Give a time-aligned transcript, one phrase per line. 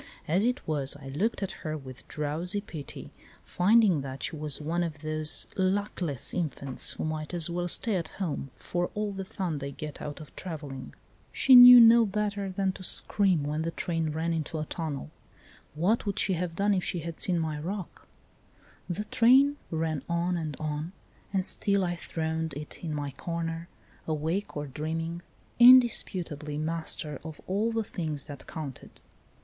[0.27, 3.11] As it was, I looked at her with drowsy pity,
[3.43, 7.97] finding that she was one of those luck less infants who might as well stay
[7.97, 10.95] at home for all the fun they get out of travelling.
[11.31, 15.11] She knew no better than to scream when the train ran into a tunnel;
[15.75, 18.07] what would she have done if she had seen my roc?
[18.89, 20.93] The train ran on and on,
[21.31, 23.69] and still I throned it in my corner,
[24.07, 25.21] awake or dream ing,
[25.59, 28.99] indisputably master of all the things that counted.